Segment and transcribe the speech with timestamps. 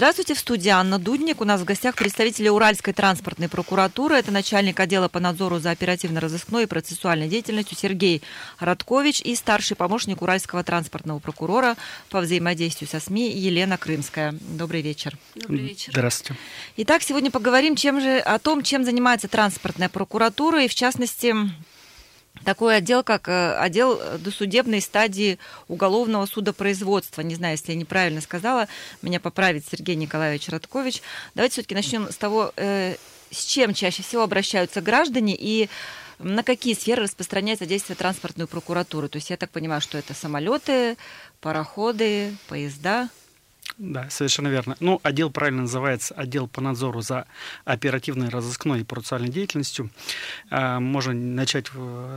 [0.00, 1.42] Здравствуйте, в студии Анна Дудник.
[1.42, 4.16] У нас в гостях представители Уральской транспортной прокуратуры.
[4.16, 8.22] Это начальник отдела по надзору за оперативно-розыскной и процессуальной деятельностью Сергей
[8.58, 11.76] Радкович и старший помощник Уральского транспортного прокурора
[12.08, 14.34] по взаимодействию со СМИ Елена Крымская.
[14.40, 15.18] Добрый вечер.
[15.34, 15.92] Добрый вечер.
[15.92, 16.40] Здравствуйте.
[16.78, 21.34] Итак, сегодня поговорим чем же, о том, чем занимается транспортная прокуратура и, в частности,
[22.44, 27.22] такой отдел, как э, отдел досудебной стадии уголовного судопроизводства.
[27.22, 28.68] Не знаю, если я неправильно сказала,
[29.02, 31.02] меня поправит Сергей Николаевич Радкович.
[31.34, 32.96] Давайте все-таки начнем с того, э,
[33.30, 35.68] с чем чаще всего обращаются граждане и
[36.18, 39.08] на какие сферы распространяется действие транспортной прокуратуры.
[39.08, 40.96] То есть я так понимаю, что это самолеты,
[41.40, 43.08] пароходы, поезда.
[43.80, 44.76] Да, совершенно верно.
[44.78, 47.24] Ну, отдел правильно называется отдел по надзору за
[47.64, 49.88] оперативной, разыскной и процессуальной деятельностью.
[50.50, 51.68] А, можно начать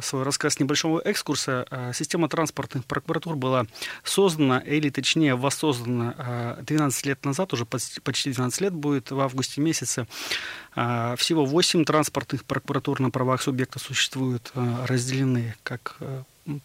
[0.02, 1.66] свой рассказ с небольшого экскурса.
[1.72, 3.66] А, система транспортных прокуратур была
[4.03, 9.61] создана, или точнее воссоздана 12 а, лет назад, уже почти 12 лет будет в августе
[9.61, 10.05] месяце.
[10.73, 15.95] Всего 8 транспортных прокуратур на правах субъекта существуют, разделены как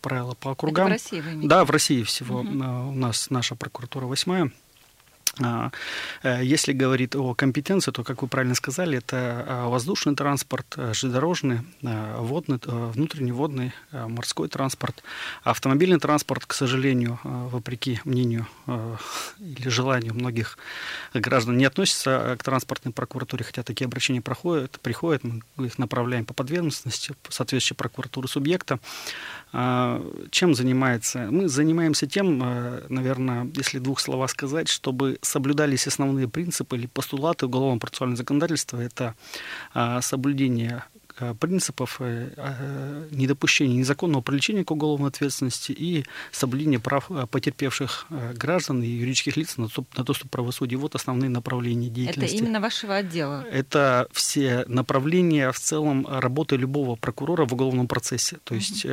[0.01, 0.87] правило по округам.
[0.87, 2.41] Это в России вы Да, в России всего.
[2.41, 2.49] Угу.
[2.49, 4.51] У нас наша прокуратура восьмая.
[5.41, 5.71] А,
[6.23, 10.93] э, если говорить о компетенции, то, как вы правильно сказали, это а, воздушный транспорт, э,
[10.95, 15.03] железнодорожный, э, водный, внутренний водный, морской транспорт.
[15.43, 18.47] Автомобильный транспорт, к сожалению, вопреки мнению
[19.39, 20.59] или желанию многих
[21.15, 26.35] граждан, не относится к транспортной прокуратуре, хотя такие обращения проходят, приходят, мы их направляем по
[26.35, 28.79] подведомственности, соответствующей прокуратуры субъекта.
[29.53, 31.29] А, чем занимается?
[31.31, 32.39] Мы занимаемся тем,
[32.89, 38.81] наверное, если двух слова сказать, чтобы соблюдались основные принципы или постулаты уголовно процессуального законодательства.
[38.81, 39.15] Это
[39.75, 40.85] а, соблюдение
[41.39, 48.87] принципов э, э, недопущения незаконного привлечения к уголовной ответственности и соблюдения прав потерпевших граждан и
[48.87, 49.69] юридических лиц на
[50.05, 50.81] доступ к правосудию.
[50.81, 52.37] Вот основные направления деятельности.
[52.37, 53.45] Это именно вашего отдела?
[53.51, 58.39] Это все направления в целом работы любого прокурора в уголовном процессе.
[58.45, 58.93] То есть угу.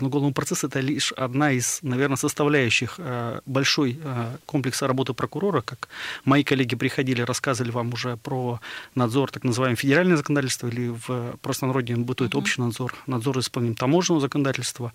[0.00, 2.98] уголовный процесс это лишь одна из, наверное, составляющих
[3.46, 3.98] большой
[4.46, 5.60] комплекса работы прокурора.
[5.60, 5.88] Как
[6.24, 8.60] мои коллеги приходили, рассказывали вам уже про
[8.94, 12.38] надзор так называемого федерального законодательства или в простонародье бытует uh-huh.
[12.38, 14.92] общий надзор, надзор за исполнением таможенного законодательства,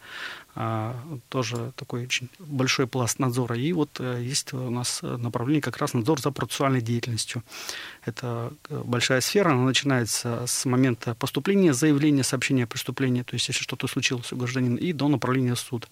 [1.30, 3.58] тоже такой очень большой пласт надзора.
[3.58, 7.44] И вот э, есть у нас направление как раз надзор за процессуальной деятельностью.
[8.06, 13.48] Это э, большая сфера, она начинается с момента поступления заявления, сообщения о преступлении, то есть
[13.48, 15.88] если что-то случилось у гражданина, и до направления в суд.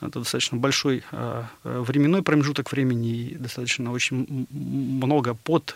[0.00, 5.74] Это достаточно большой э, временной промежуток времени и достаточно очень много под,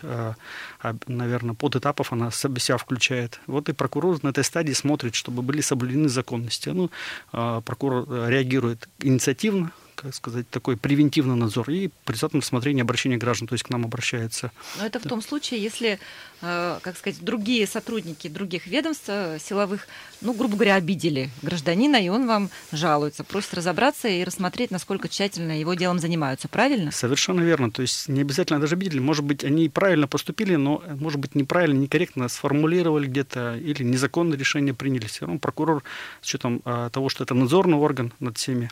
[1.07, 3.39] наверное, под этапов она себя включает.
[3.47, 6.69] Вот и прокурор на этой стадии смотрит, чтобы были соблюдены законности.
[6.69, 6.89] Ну,
[7.31, 13.63] прокурор реагирует инициативно, как сказать, такой превентивный надзор и при рассмотрении обращения граждан, то есть
[13.63, 14.51] к нам обращаются.
[14.77, 15.99] Но это в том случае, если,
[16.41, 19.87] э, как сказать, другие сотрудники других ведомств э, силовых,
[20.21, 25.59] ну, грубо говоря, обидели гражданина, и он вам жалуется, просит разобраться и рассмотреть, насколько тщательно
[25.59, 26.91] его делом занимаются, правильно?
[26.91, 27.71] Совершенно верно.
[27.71, 31.79] То есть не обязательно даже обидели, может быть, они правильно поступили, но, может быть, неправильно,
[31.79, 35.07] некорректно сформулировали где-то или незаконное решение приняли.
[35.07, 35.83] Все равно прокурор
[36.21, 38.69] с учетом э, того, что это надзорный орган над всеми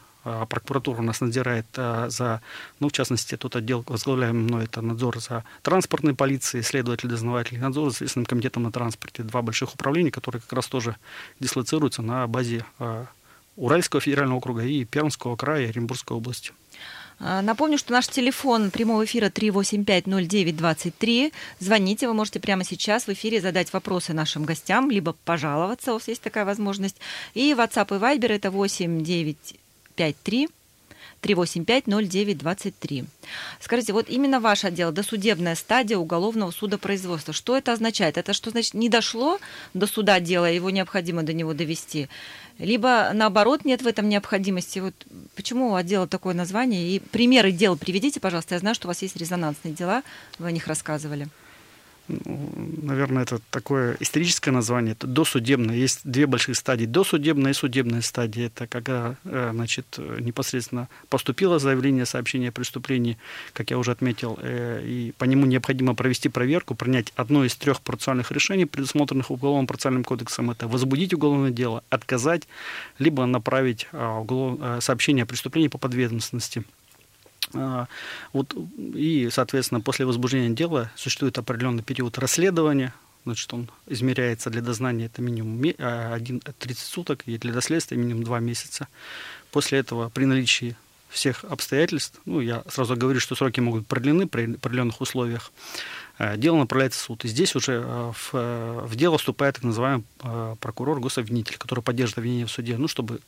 [0.50, 2.42] прокуратура у нас надзирает а, за,
[2.80, 7.92] ну, в частности, тот отдел, возглавляемый мной, это надзор за транспортной полицией, следователь, дознаватель, надзор
[7.92, 9.24] за Следственным комитетом на транспорте.
[9.24, 10.96] Два больших управления, которые как раз тоже
[11.40, 13.06] дислоцируются на базе а,
[13.56, 16.54] Уральского федерального округа и Пермского края и Оренбургской области.
[17.20, 21.34] Напомню, что наш телефон прямого эфира 3850923.
[21.60, 26.08] Звоните, вы можете прямо сейчас в эфире задать вопросы нашим гостям, либо пожаловаться, у вас
[26.08, 26.98] есть такая возможность.
[27.34, 29.56] И WhatsApp и Viber это 89
[29.98, 30.50] 53
[31.22, 33.06] 385-0923.
[33.60, 38.18] Скажите, вот именно ваш отдел, досудебная стадия уголовного судопроизводства, что это означает?
[38.18, 39.40] Это что значит не дошло
[39.74, 42.08] до суда дело, его необходимо до него довести?
[42.60, 44.80] Либо наоборот нет в этом необходимости?
[44.80, 44.94] Вот
[45.36, 46.90] почему у отдела такое название?
[46.90, 48.56] И примеры дел приведите, пожалуйста.
[48.56, 50.04] Я знаю, что у вас есть резонансные дела,
[50.40, 51.28] вы о них рассказывали.
[52.08, 55.76] Наверное, это такое историческое название, это досудебное.
[55.76, 58.48] Есть две большие стадии, досудебная и судебная стадия.
[58.48, 63.18] Это когда, э, значит, непосредственно поступило заявление, сообщение о преступлении,
[63.54, 67.82] как я уже отметил, э, и по нему необходимо провести проверку, принять одно из трех
[67.82, 70.50] процессуальных решений, предусмотренных Уголовным процессуальным кодексом.
[70.52, 72.48] Это возбудить уголовное дело, отказать,
[73.00, 76.64] либо направить а, сообщение о преступлении по подведомственности.
[77.54, 82.94] Вот, и, соответственно, после возбуждения дела существует определенный период расследования,
[83.26, 88.40] значит, он измеряется для дознания это минимум 1, 30 суток, и для доследствия минимум 2
[88.40, 88.88] месяца.
[89.52, 90.76] После этого при наличии
[91.10, 95.52] всех обстоятельств, ну, я сразу говорю, что сроки могут продлены при определенных условиях,
[96.20, 97.26] дело направляется в суд.
[97.26, 100.04] И здесь уже э, в, э, в дело вступает так называемый
[100.60, 103.20] прокурор, гособвинитель, который поддержит обвинение в суде, ну, чтобы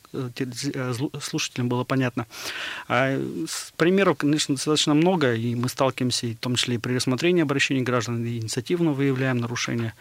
[1.20, 2.26] слушателям было понятно.
[2.88, 3.20] А
[3.76, 8.24] примеров, конечно, достаточно много, и мы сталкиваемся, в том числе и при рассмотрении обращений граждан,
[8.24, 9.94] и инициативно выявляем нарушения.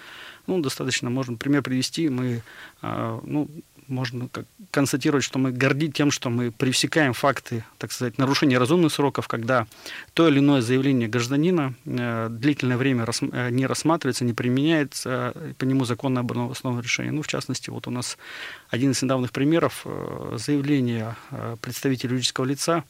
[0.47, 2.09] Ну, достаточно, можно пример привести.
[2.09, 2.41] Мы,
[2.81, 3.49] ну,
[3.87, 4.29] можно
[4.71, 9.67] констатировать, что мы горды тем, что мы пресекаем факты, так сказать, нарушения разумных сроков, когда
[10.13, 15.65] то или иное заявление гражданина э, длительное время э, не рассматривается, не применяется э, по
[15.65, 17.11] нему законное обоснованное решение.
[17.11, 18.17] Ну, в частности, вот у нас
[18.69, 19.85] один из недавних примеров
[20.35, 21.15] заявления
[21.61, 22.83] представителя юридического лица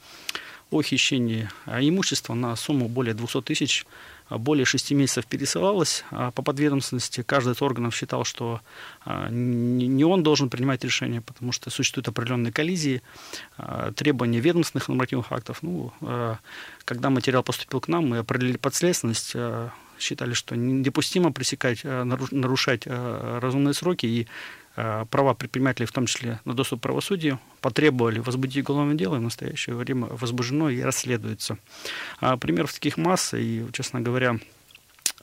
[0.72, 3.86] о хищении имущества на сумму более 200 тысяч
[4.30, 7.24] более шести месяцев пересылалось а по подведомственности.
[7.24, 8.62] Каждый из органов считал, что
[9.04, 13.02] а, не он должен принимать решение, потому что существуют определенные коллизии,
[13.58, 15.64] а, требования ведомственных нормативных актов.
[15.64, 15.92] Ну,
[16.86, 19.36] когда материал поступил к нам, мы определили подследственность,
[20.00, 24.28] считали, что недопустимо пресекать, нарушать разумные сроки и
[25.10, 29.24] права предпринимателей, в том числе на доступ к правосудию, потребовали возбудить уголовное дело, и в
[29.24, 31.58] настоящее время возбуждено и расследуется.
[32.20, 34.40] А примеров таких масса, и, честно говоря,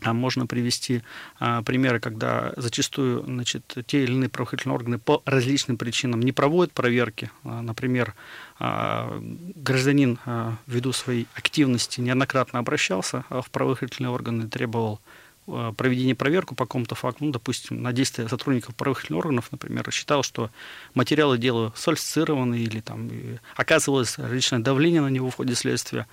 [0.03, 1.03] а можно привести
[1.39, 6.73] а, примеры, когда зачастую значит, те или иные правоохранительные органы по различным причинам не проводят
[6.73, 7.31] проверки.
[7.43, 8.15] Например,
[8.59, 10.19] гражданин
[10.67, 17.25] ввиду своей активности неоднократно обращался в правоохранительные органы, требовал Э, проведение проверку по какому-то факту,
[17.25, 20.51] ну, допустим, на действия сотрудников правоохранительных органов, например, считал, что
[20.95, 23.11] материалы дела сфальсифицированы или там
[23.55, 26.07] оказывалось различное давление на него в ходе следствия.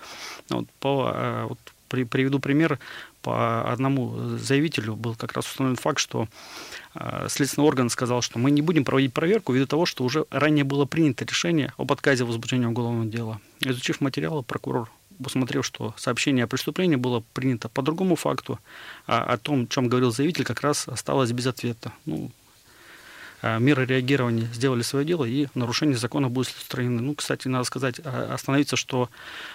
[0.50, 1.60] Вот, по, э, вот,
[1.94, 2.80] при, приведу пример.
[3.22, 6.28] По одному заявителю был как раз установлен факт, что
[6.96, 10.66] э, следственный орган сказал, что мы не будем проводить проверку ввиду того, что уже ранее
[10.66, 13.40] было принято решение об отказе возбуждения уголовного дела.
[13.62, 14.92] Изучив материалы, прокурор
[15.22, 18.60] посмотрев, что сообщение о преступлении было принято по другому факту,
[19.08, 21.92] а о том, о чем говорил заявитель, как раз осталось без ответа.
[22.06, 22.32] Ну,
[23.44, 27.02] меры реагирования сделали свое дело, и нарушение закона будет устранены.
[27.02, 29.10] Ну, кстати, надо сказать, а, остановиться, что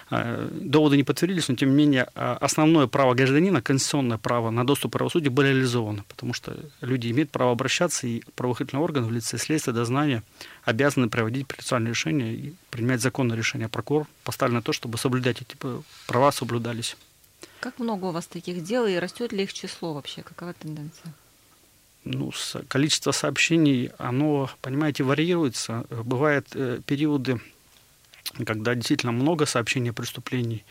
[0.09, 4.91] а, доводы не подтвердились, но, тем не менее, основное право гражданина, конституционное право на доступ
[4.91, 9.37] к правосудию было реализовано, потому что люди имеют право обращаться, и правоохранительные органы в лице
[9.37, 10.23] следствия, дознания
[10.63, 13.69] обязаны проводить процессуальные решения и принимать законное решение.
[13.69, 15.55] Прокурор поставлен на то, чтобы соблюдать эти
[16.05, 16.95] права, соблюдались.
[17.59, 20.21] Как много у вас таких дел, и растет ли их число вообще?
[20.21, 21.13] Какова тенденция?
[22.03, 22.31] Ну,
[22.67, 25.85] количество сообщений, оно, понимаете, варьируется.
[25.89, 27.39] Бывают э, периоды,
[28.45, 30.63] когда действительно много сообщений о преступлений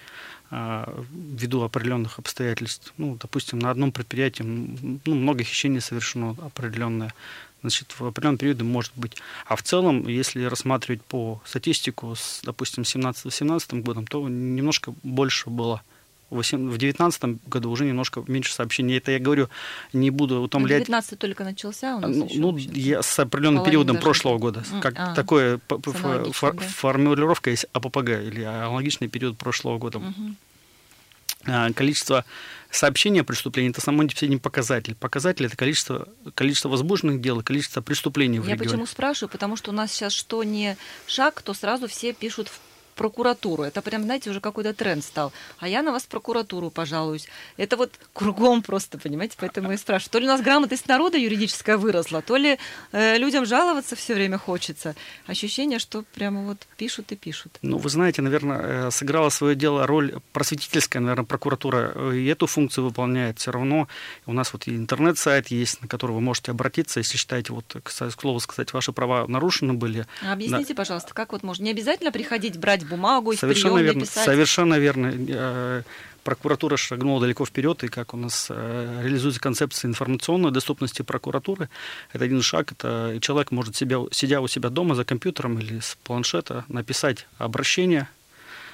[0.50, 2.94] а, ввиду определенных обстоятельств.
[2.96, 7.12] Ну, допустим, на одном предприятии ну, много хищений совершено определенное.
[7.60, 9.16] Значит, в определенные периоды может быть.
[9.46, 15.82] А в целом, если рассматривать по статистику с, допустим, 17-17 годом, то немножко больше было
[16.30, 18.98] в 2019 году уже немножко меньше сообщений.
[18.98, 19.48] Это я говорю,
[19.92, 20.80] не буду утомлять.
[20.80, 24.04] 19 только начался у нас Ну, еще, ну я с определенным периодом даже.
[24.04, 24.64] прошлого года.
[24.82, 26.60] Как а, такое фор, да?
[26.66, 29.98] формулировка есть АППГ или аналогичный период прошлого года.
[29.98, 31.72] Угу.
[31.74, 32.24] Количество
[32.70, 34.94] сообщений о преступлении это само не показатель.
[34.94, 38.70] Показатель это количество, количество возбужденных дел, количество преступлений в Я регионе.
[38.70, 39.30] почему спрашиваю?
[39.30, 42.60] Потому что у нас сейчас что не шаг, то сразу все пишут в
[42.98, 43.62] прокуратуру.
[43.62, 45.32] Это прям, знаете, уже какой-то тренд стал.
[45.58, 47.28] А я на вас в прокуратуру пожалуюсь.
[47.56, 50.10] Это вот кругом просто, понимаете, поэтому я спрашиваю.
[50.10, 52.58] То ли у нас грамотность народа юридическая выросла, то ли
[52.92, 54.94] э, людям жаловаться все время хочется.
[55.26, 57.58] Ощущение, что прямо вот пишут и пишут.
[57.62, 61.92] Ну, вы знаете, наверное, э, сыграла свое дело роль просветительская, наверное, прокуратура.
[61.94, 63.86] Э, и эту функцию выполняет все равно.
[64.26, 67.90] У нас вот и интернет-сайт есть, на который вы можете обратиться, если считаете, вот, к
[68.10, 70.04] слову сказать, ваши права нарушены были.
[70.22, 70.78] А объясните, да.
[70.78, 71.64] пожалуйста, как вот можно?
[71.64, 74.24] Не обязательно приходить брать бумагу, совершенно верно, написать.
[74.24, 75.12] Совершенно верно.
[75.28, 75.82] Э,
[76.24, 81.68] прокуратура шагнула далеко вперед, и как у нас э, реализуется концепция информационной доступности прокуратуры,
[82.12, 85.96] это один шаг, это человек может себя, сидя у себя дома за компьютером или с
[86.04, 88.08] планшета написать обращение,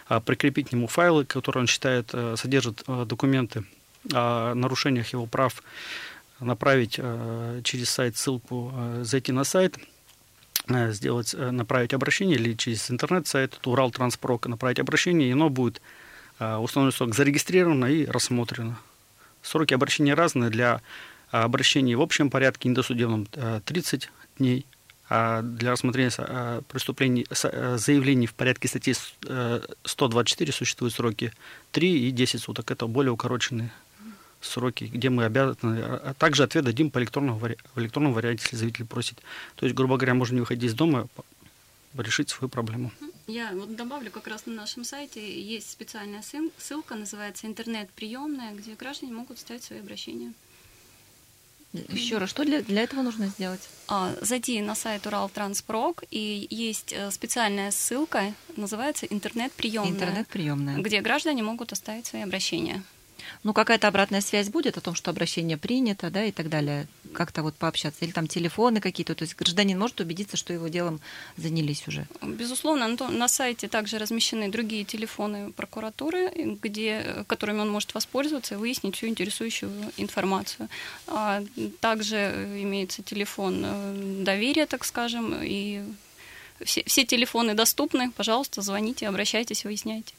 [0.09, 3.65] а, прикрепить к нему файлы, которые он считает э, содержат документы
[4.13, 5.63] о нарушениях его прав,
[6.41, 7.01] направить
[7.63, 8.71] через сайт ссылку,
[9.03, 9.79] зайти на сайт–
[10.69, 15.81] сделать, э, направить обращение или через интернет-сайт Урал Транспрок направить обращение, и оно будет
[16.39, 18.79] э, установлен срок зарегистрировано и рассмотрено.
[19.43, 20.51] Сроки обращения разные.
[20.51, 20.81] Для
[21.31, 23.27] обращений в общем порядке, недосудебном
[23.65, 24.65] 30 дней,
[25.11, 28.95] а для рассмотрения преступлений, э, заявлений в порядке статьи
[29.85, 31.33] 124 существуют сроки
[31.73, 32.71] 3 и 10 суток.
[32.71, 33.71] Это более укороченные
[34.45, 38.87] сроки, где мы обязаны, а также ответ дадим по электронному, в электронном варианте, если заявитель
[38.87, 39.21] просит.
[39.57, 41.09] То есть, грубо говоря, можно не выходить из дома,
[41.97, 42.91] решить свою проблему.
[43.27, 46.23] Я вот добавлю, как раз на нашем сайте есть специальная
[46.59, 50.33] ссылка, называется «Интернет-приемная», где граждане могут ставить свои обращения.
[51.89, 53.69] Еще раз, что для, для этого нужно сделать?
[53.89, 61.43] А, зайти на сайт Урал-Транспрок, и есть э, специальная ссылка, называется «Интернет-приемная», Интернет-приемная, где граждане
[61.43, 62.85] могут оставить свои обращения.
[63.43, 66.87] Ну, какая-то обратная связь будет о том, что обращение принято, да, и так далее.
[67.13, 68.05] Как-то вот пообщаться.
[68.05, 69.15] Или там телефоны какие-то.
[69.15, 71.01] То есть гражданин может убедиться, что его делом
[71.37, 72.07] занялись уже.
[72.23, 76.31] Безусловно, на сайте также размещены другие телефоны прокуратуры,
[76.63, 80.69] где, которыми он может воспользоваться и выяснить всю интересующую информацию.
[81.07, 81.43] А
[81.81, 82.17] также
[82.63, 85.83] имеется телефон э, доверия, так скажем, и
[86.65, 88.11] все, все телефоны доступны.
[88.11, 90.15] Пожалуйста, звоните, обращайтесь, выясняйте.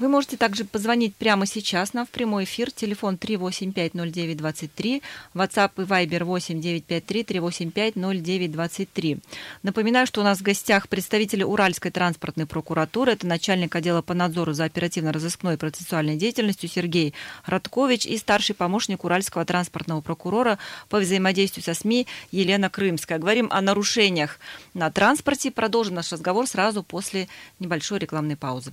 [0.00, 2.72] Вы можете также позвонить прямо сейчас нам в прямой эфир.
[2.72, 5.02] Телефон 3850923,
[5.34, 9.18] WhatsApp и Viber 8953 385 0923.
[9.62, 13.12] Напоминаю, что у нас в гостях представители Уральской транспортной прокуратуры.
[13.12, 17.14] Это начальник отдела по надзору за оперативно-розыскной и процессуальной деятельностью Сергей
[17.46, 20.58] Радкович и старший помощник Уральского транспортного прокурора
[20.88, 23.20] по взаимодействию со СМИ Елена Крымская.
[23.20, 24.40] Говорим о нарушениях
[24.74, 25.52] на транспорте.
[25.52, 27.28] Продолжим наш разговор сразу после
[27.60, 28.72] небольшой рекламной паузы.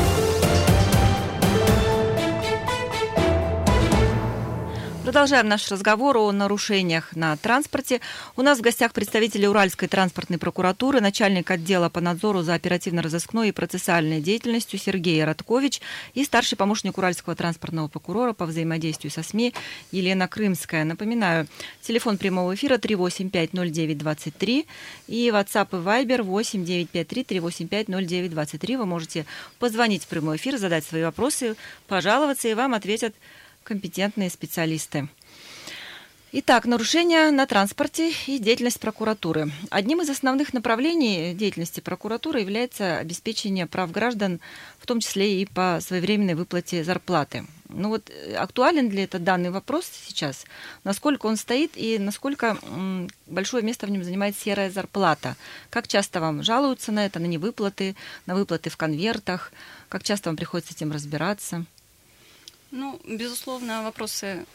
[5.03, 8.01] Продолжаем наш разговор о нарушениях на транспорте.
[8.35, 13.51] У нас в гостях представители Уральской транспортной прокуратуры, начальник отдела по надзору за оперативно-розыскной и
[13.51, 15.81] процессуальной деятельностью Сергей Радкович
[16.13, 19.55] и старший помощник Уральского транспортного прокурора по взаимодействию со СМИ
[19.91, 20.85] Елена Крымская.
[20.85, 21.47] Напоминаю,
[21.81, 24.67] телефон прямого эфира 3850923
[25.07, 28.75] и WhatsApp и Viber 8953 385 0923.
[28.77, 29.25] Вы можете
[29.57, 31.55] позвонить в прямой эфир, задать свои вопросы,
[31.87, 33.15] пожаловаться, и вам ответят
[33.63, 35.07] компетентные специалисты.
[36.33, 39.51] Итак, нарушения на транспорте и деятельность прокуратуры.
[39.69, 44.39] Одним из основных направлений деятельности прокуратуры является обеспечение прав граждан,
[44.79, 47.45] в том числе и по своевременной выплате зарплаты.
[47.67, 50.45] Ну вот э, актуален ли это данный вопрос сейчас?
[50.85, 52.57] Насколько он стоит и насколько
[53.27, 55.35] большое место в нем занимает серая зарплата?
[55.69, 59.51] Как часто вам жалуются на это, на невыплаты, на выплаты в конвертах?
[59.89, 61.65] Как часто вам приходится этим разбираться?
[62.71, 64.45] Ну, безусловно, вопросы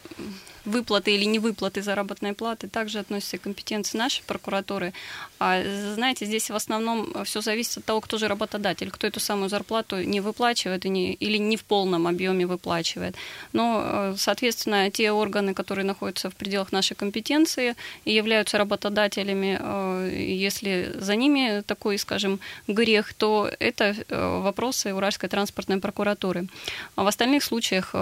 [0.67, 4.93] выплаты или невыплаты заработной платы также относятся к компетенции нашей прокуратуры.
[5.39, 9.49] А знаете, здесь в основном все зависит от того, кто же работодатель, кто эту самую
[9.49, 13.15] зарплату не выплачивает и не, или не в полном объеме выплачивает.
[13.53, 20.35] Но, э, соответственно, те органы, которые находятся в пределах нашей компетенции и являются работодателями, э,
[20.39, 26.47] если за ними такой, скажем, грех, то это э, вопросы Уральской транспортной прокуратуры.
[26.95, 27.95] А в остальных случаях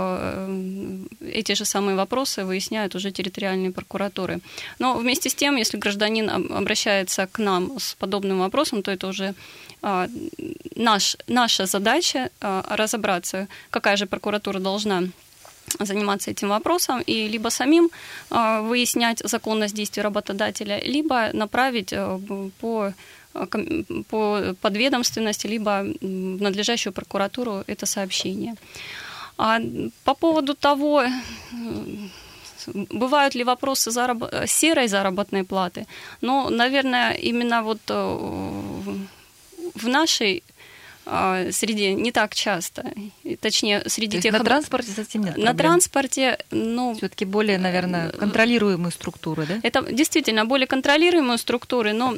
[1.21, 4.39] эти же самые вопросы вы выясняют уже территориальные прокуратуры.
[4.79, 9.33] Но вместе с тем, если гражданин обращается к нам с подобным вопросом, то это уже
[9.81, 10.07] а,
[10.75, 15.03] наш, наша задача а, разобраться, какая же прокуратура должна
[15.79, 17.89] заниматься этим вопросом и либо самим
[18.29, 21.93] а, выяснять законность действий работодателя, либо направить
[22.59, 22.93] по
[24.09, 28.55] по подведомственности, либо в надлежащую прокуратуру это сообщение.
[29.37, 29.59] А
[30.03, 31.03] по поводу того,
[32.67, 34.23] бывают ли вопросы зараб...
[34.47, 35.87] серой заработной платы,
[36.21, 38.19] но, наверное, именно вот э,
[39.75, 40.43] в нашей
[41.07, 42.83] а, среде не так часто,
[43.39, 45.33] точнее среди То тех на транспорте совсем нет.
[45.33, 45.53] Проблем.
[45.53, 49.59] На транспорте, ну все-таки более, наверное, э, контролируемые структуры, да?
[49.61, 52.15] Это действительно более контролируемые структуры, но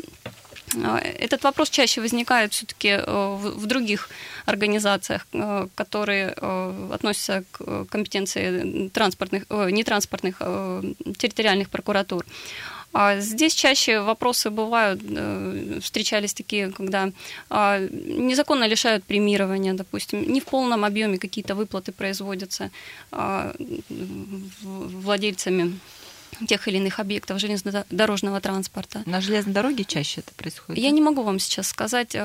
[0.75, 4.09] этот вопрос чаще возникает все-таки э, в других
[4.45, 10.41] организациях, э, которые э, относятся к компетенции транспортных, нетранспортных
[11.17, 12.25] территориальных прокуратур.
[12.93, 15.01] А здесь чаще вопросы бывают,
[15.83, 17.11] встречались такие, когда
[17.49, 22.71] а, незаконно лишают премирования, допустим, не в полном объеме какие-то выплаты производятся
[24.61, 25.77] владельцами
[26.45, 29.03] тех или иных объектов железнодорожного транспорта.
[29.05, 30.81] На железной дороге чаще это происходит?
[30.81, 32.19] Я не могу вам сейчас сказать э,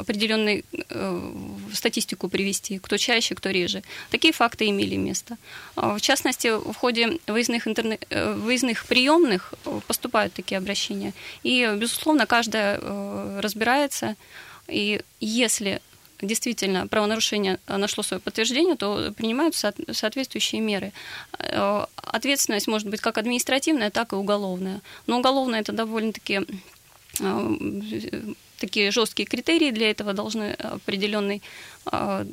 [0.00, 1.32] определенную э,
[1.72, 3.82] статистику привести, кто чаще, кто реже.
[4.10, 5.36] Такие факты имели место.
[5.76, 9.54] А, в частности, в ходе выездных, интернет, э, выездных приемных
[9.86, 11.12] поступают такие обращения.
[11.42, 12.78] И, безусловно, каждая
[13.40, 14.16] разбирается.
[14.68, 15.80] И если
[16.20, 20.92] действительно правонарушение нашло свое подтверждение, то принимаются соответствующие меры.
[21.38, 24.80] Э, ответственность может быть как административная, так и уголовная.
[25.06, 26.40] Но уголовная это довольно-таки
[27.20, 27.56] э,
[28.58, 31.42] такие жесткие критерии для этого должны определенный
[31.90, 32.26] э,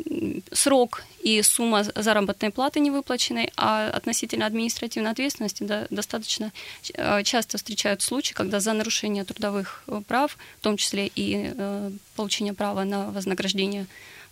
[0.51, 6.51] срок и сумма заработной платы невыплаченной, а относительно административной ответственности да, достаточно
[6.93, 11.91] э, часто встречают случаи, когда за нарушение трудовых э, прав, в том числе и э,
[12.15, 13.87] получение права на вознаграждение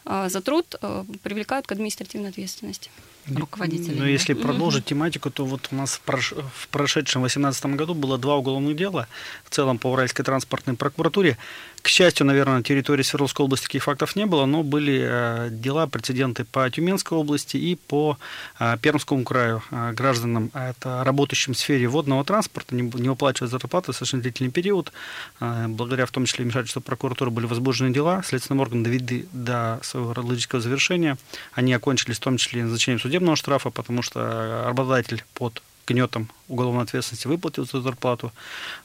[0.05, 2.89] э, за труд, э, привлекают к административной ответственности
[3.27, 3.97] руководителей.
[3.97, 8.75] Но если продолжить тематику, то вот у нас в прошедшем 2018 году было два уголовных
[8.75, 9.07] дела
[9.45, 11.37] в целом по Уральской транспортной прокуратуре.
[11.83, 15.85] К счастью, наверное, на территории Свердловской области таких фактов не было, но были э, дела,
[15.85, 18.17] прецеденты по Тюменской области и по
[18.57, 23.95] э, Пермскому краю э, гражданам, это работающим в сфере водного транспорта, не выплачивают зарплаты в
[23.95, 24.93] совершенно длительный период.
[25.41, 30.61] Благодаря в том числе вмешательству прокуратуры были возбуждены дела, следственным органам довели до своего логического
[30.61, 31.17] завершения.
[31.51, 37.27] Они окончились в том числе назначением судебного штрафа, потому что работодатель под гнетом уголовной ответственности
[37.27, 38.31] выплатил эту зарплату.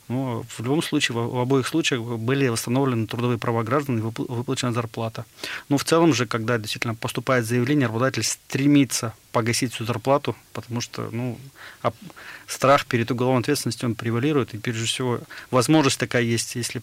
[0.09, 5.25] Но в любом случае, в, обоих случаях были восстановлены трудовые права граждан и выплачена зарплата.
[5.69, 11.09] Но в целом же, когда действительно поступает заявление, работодатель стремится погасить всю зарплату, потому что
[11.13, 11.39] ну,
[12.47, 16.83] страх перед уголовной ответственностью он превалирует, и прежде всего возможность такая есть, если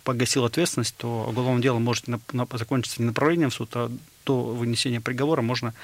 [0.00, 3.90] погасил ответственность, то уголовное дело может на, на, закончиться не направлением в суд, а
[4.24, 5.74] до вынесения приговора можно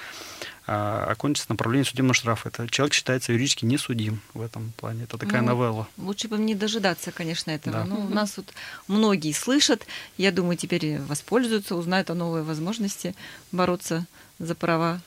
[0.66, 2.48] а, окончится направление судебного штрафа.
[2.48, 5.04] Это человек считается юридически не судим в этом плане.
[5.04, 5.88] Это такая ну, новелла.
[5.96, 7.78] Лучше бы не дожидаться, конечно, этого.
[7.78, 7.84] Да.
[7.84, 8.52] Ну, у нас тут
[8.86, 9.86] многие слышат.
[10.16, 13.14] Я думаю, теперь воспользуются, узнают о новой возможности
[13.50, 14.06] бороться
[14.38, 15.00] за права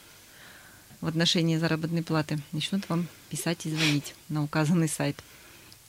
[0.99, 2.39] в отношении заработной платы.
[2.51, 5.17] Начнут вам писать и звонить на указанный сайт.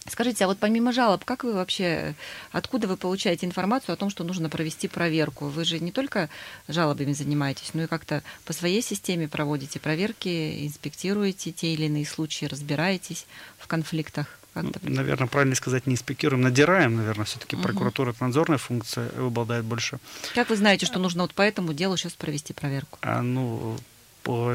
[0.09, 2.15] Скажите, а вот помимо жалоб, как вы вообще,
[2.51, 5.47] откуда вы получаете информацию о том, что нужно провести проверку?
[5.47, 6.29] Вы же не только
[6.69, 12.47] жалобами занимаетесь, но и как-то по своей системе проводите проверки, инспектируете те или иные случаи,
[12.47, 13.27] разбираетесь
[13.59, 14.27] в конфликтах?
[14.55, 17.63] Ну, наверное, правильно сказать, не инспектируем, надираем, наверное, все-таки угу.
[17.63, 19.99] прокуратура это надзорная функция обладает больше.
[20.35, 22.99] Как вы знаете, что нужно вот по этому делу сейчас провести проверку?
[23.01, 23.79] А, ну,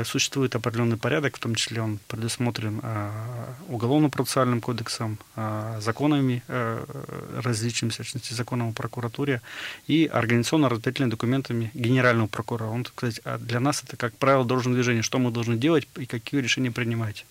[0.06, 6.86] существует определенный порядок, в том числе он предусмотрен а, уголовно-процессуальным кодексом, а, законами а,
[7.44, 9.42] различными, в частности, законом о прокуратуре
[9.88, 12.70] и организационно-разведывательными документами генерального прокурора.
[12.70, 16.42] Он, кстати, для нас это, как правило, должен движение, что мы должны делать и какие
[16.42, 17.26] решения принимать.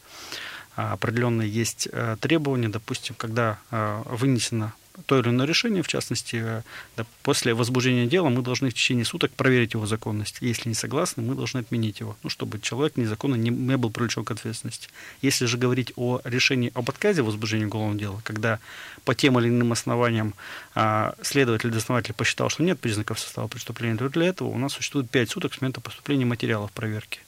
[0.75, 1.88] Определенные есть
[2.20, 4.75] требования, допустим, когда вынесено
[5.06, 6.62] то или иное решение, в частности, э,
[6.96, 10.38] да, после возбуждения дела мы должны в течение суток проверить его законность.
[10.40, 14.24] Если не согласны, мы должны отменить его, ну, чтобы человек незаконно не, не был привлечен
[14.24, 14.88] к ответственности.
[15.22, 18.59] Если же говорить о решении об отказе возбуждения уголовного дела, когда
[19.04, 20.35] по тем или иным основаниям
[20.74, 24.72] а, следователь или дознаватель посчитал, что нет признаков состава преступления, то для этого у нас
[24.72, 27.20] существует 5 суток с момента поступления материалов проверки.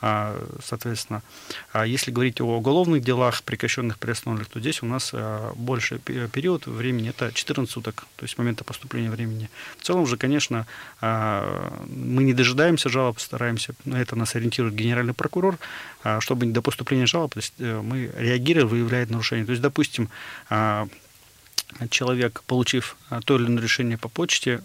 [0.00, 1.22] А, соответственно,
[1.72, 6.66] а если говорить о уголовных делах, прекращенных приостановленных, то здесь у нас а, больше период
[6.66, 9.50] времени, это 14 суток, то есть момента поступления времени.
[9.78, 10.66] В целом же, конечно,
[11.00, 15.58] мы не дожидаемся жалоб, стараемся, на это нас ориентирует генеральный прокурор,
[16.20, 19.44] чтобы до поступления жалоб то есть э, мы реагируем, выявляем нарушение.
[19.44, 20.08] То есть, допустим,
[21.90, 24.60] человек, получив то или иное решение по почте,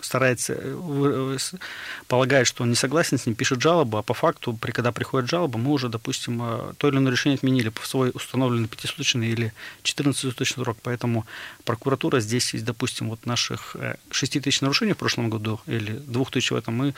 [0.00, 1.38] старается, э,
[2.08, 5.30] полагает, что он не согласен с ним, пишет жалобу, а по факту, при, когда приходит
[5.30, 9.52] жалоба, мы уже, допустим, э, то или иное решение отменили по свой установленный пятисуточный или
[9.82, 10.78] 14-суточный срок.
[10.82, 11.26] Поэтому
[11.64, 13.76] прокуратура здесь есть, допустим, вот наших
[14.10, 16.94] 6 тысяч нарушений в прошлом году или 2 тысяч в этом, мы,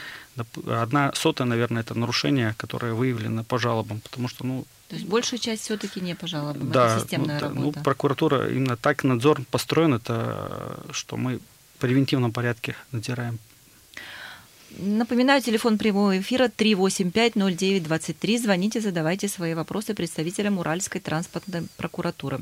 [0.66, 5.40] одна сотая, наверное, это нарушение, которое выявлено по жалобам, потому что, ну, то есть большая
[5.40, 7.78] часть все-таки не по жалобам, да, это системная ну, работа.
[7.78, 11.40] Ну, прокуратура именно так надзор построен, это что мы
[11.78, 13.38] превентивном порядке надзираем.
[14.70, 18.38] Напоминаю, телефон прямого эфира 3850923.
[18.38, 22.38] Звоните, задавайте свои вопросы представителям Уральской транспортной прокуратуры.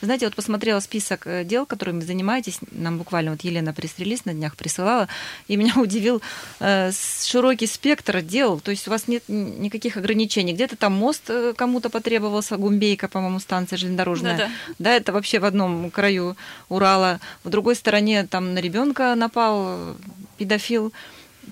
[0.00, 2.60] Вы знаете, вот посмотрела список э, дел, которыми занимаетесь.
[2.72, 5.06] Нам буквально вот Елена пресс-релиз на днях присылала,
[5.48, 6.22] и меня удивил
[6.60, 6.90] э,
[7.24, 8.58] широкий спектр дел.
[8.58, 10.54] То есть у вас нет никаких ограничений.
[10.54, 14.36] Где-то там мост э, кому-то потребовался, Гумбейка, по-моему, станция железнодорожная.
[14.36, 14.50] Да-да.
[14.78, 16.36] Да, это вообще в одном краю
[16.70, 17.20] Урала.
[17.44, 19.94] В другой стороне там на ребенка напал э,
[20.38, 20.92] педофил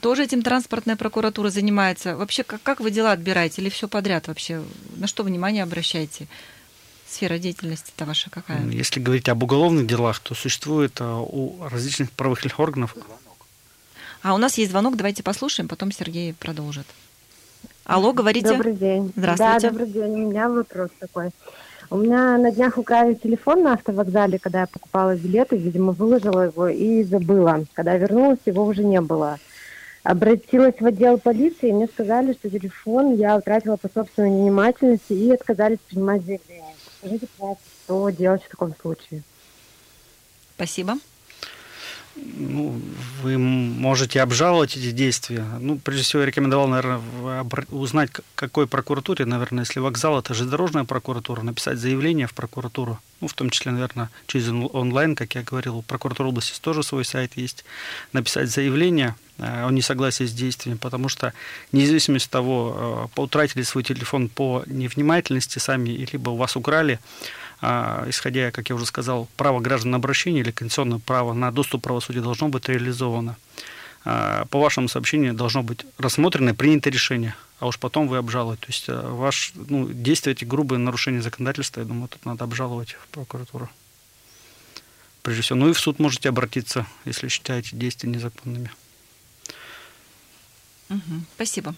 [0.04, 2.14] тоже этим транспортная прокуратура занимается.
[2.14, 4.62] Вообще, как, как вы дела отбираете или все подряд вообще?
[4.96, 6.26] На что внимание обращаете?
[7.08, 8.62] Сфера деятельности-то ваша какая?
[8.66, 12.96] Если говорить об уголовных делах, то существует а, у различных правоохранительных органов.
[14.22, 16.86] А у нас есть звонок, давайте послушаем, потом Сергей продолжит.
[17.86, 18.48] Алло, говорите.
[18.48, 19.10] Добрый день.
[19.16, 19.60] Здравствуйте.
[19.60, 20.12] Да, добрый день.
[20.26, 21.30] У меня вопрос такой.
[21.88, 26.68] У меня на днях украли телефон на автовокзале, когда я покупала билеты, видимо, выложила его
[26.68, 27.64] и забыла.
[27.72, 29.38] Когда вернулась, его уже не было.
[30.04, 35.30] Обратилась в отдел полиции, и мне сказали, что телефон я утратила по собственной невнимательности и
[35.30, 36.74] отказались принимать заявление.
[36.98, 39.22] Скажите, пожалуйста, что делать в таком случае?
[40.56, 40.98] Спасибо.
[42.16, 42.78] Ну,
[43.22, 45.42] вы можете обжаловать эти действия.
[45.58, 47.00] Ну, прежде всего, я рекомендовал, наверное,
[47.70, 53.26] узнать, какой прокуратуре, наверное, если вокзал, это же дорожная прокуратура, написать заявление в прокуратуру, ну,
[53.26, 57.32] в том числе, наверное, через онлайн, как я говорил, у прокуратуры области тоже свой сайт
[57.36, 57.64] есть,
[58.12, 61.32] написать заявление о несогласии с действием, потому что
[61.72, 67.00] независимо от того, э, утратили свой телефон по невнимательности сами, либо у вас украли,
[67.60, 71.80] а, исходя, как я уже сказал, право граждан на обращение или конституционное право на доступ
[71.80, 73.36] к правосудию должно быть реализовано.
[74.04, 78.60] А, по вашему сообщению должно быть рассмотрено и принято решение, а уж потом вы обжалуете.
[78.60, 82.92] То есть а, ваш, ну, действия эти грубые нарушения законодательства, я думаю, тут надо обжаловать
[82.92, 83.70] в прокуратуру.
[85.22, 88.70] Прежде всего, ну и в суд можете обратиться, если считаете действия незаконными.
[91.35, 91.74] Спасибо.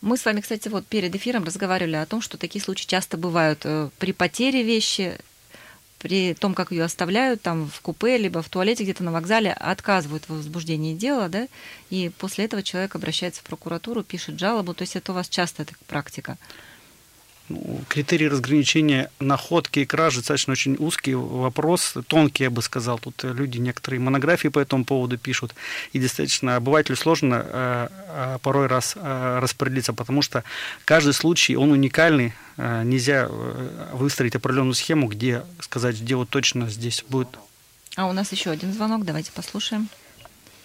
[0.00, 3.60] Мы с вами, кстати, вот перед эфиром разговаривали о том, что такие случаи часто бывают
[3.64, 5.18] э, при потере вещи,
[5.98, 10.24] при том, как ее оставляют там в купе, либо в туалете где-то на вокзале, отказывают
[10.24, 11.48] в возбуждении дела, да,
[11.90, 15.64] и после этого человек обращается в прокуратуру, пишет жалобу, то есть это у вас часто
[15.64, 16.38] эта практика?
[17.50, 23.00] Ну, критерии разграничения находки и кражи достаточно очень узкий вопрос, тонкий, я бы сказал.
[23.00, 25.56] Тут люди некоторые монографии по этому поводу пишут,
[25.92, 30.44] и достаточно обывателю сложно э, э, порой раз э, распределиться, потому что
[30.84, 33.26] каждый случай, он уникальный, нельзя
[33.92, 37.28] выстроить определенную схему, где сказать, где вот точно здесь будет.
[37.96, 39.88] А у нас еще один звонок, давайте послушаем.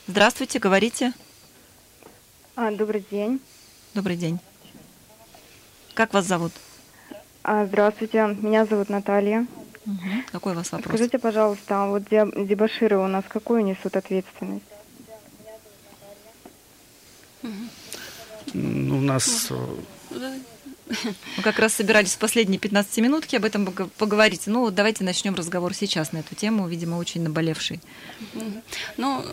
[0.06, 1.14] Здравствуйте, говорите.
[2.56, 3.40] А, добрый день.
[3.94, 4.40] Добрый день.
[5.96, 6.52] Как вас зовут?
[7.48, 9.46] А, здравствуйте, меня зовут Наталья.
[9.86, 9.94] Угу.
[10.32, 10.88] Какой у вас вопрос?
[10.88, 14.66] Скажите, пожалуйста, а вот дебаширы у нас какую несут ответственность?
[17.44, 19.52] Ну, у нас
[21.38, 23.66] мы как раз собирались в последние 15 минутки об этом
[23.98, 24.44] поговорить.
[24.46, 27.80] Ну, давайте начнем разговор сейчас на эту тему, видимо, очень наболевший.
[28.98, 29.24] Ну,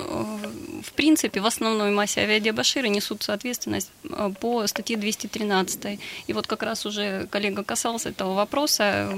[0.83, 6.01] в принципе, в основной массе авиадебаширы несутся ответственность э, по статье 213.
[6.27, 9.17] И вот как раз уже коллега касался этого вопроса,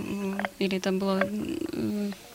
[0.58, 1.28] или это было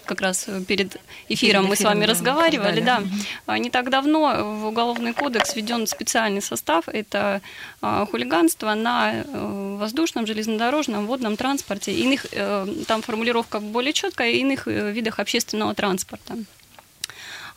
[0.10, 0.98] как раз перед
[1.30, 3.04] эфиром мы с вами да, разговаривали, да.
[3.45, 4.19] А не так давно
[4.60, 7.41] в Уголовный кодекс введен специальный состав, это
[7.82, 11.91] а, хулиганство на э, воздушном, железнодорожном, водном транспорте.
[11.91, 16.34] Иных, э, там формулировка более четкая, иных э, видах общественного транспорта.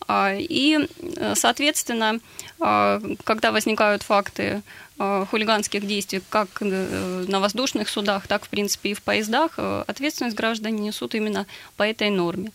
[0.09, 0.89] А, и,
[1.35, 2.21] соответственно,
[2.59, 4.63] когда возникают факты
[4.99, 11.15] хулиганских действий как на воздушных судах, так, в принципе, и в поездах, ответственность граждане несут
[11.15, 12.53] именно по этой норме.